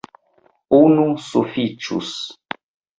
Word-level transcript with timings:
Unu 0.79 1.05
sufiĉus. 1.27 2.13